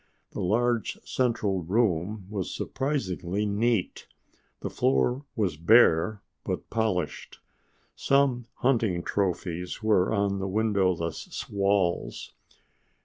[0.31, 4.07] The large central room was surprisingly neat.
[4.61, 7.39] The floor was bare but polished.
[7.95, 12.33] Some hunting trophies were on the windowless walls.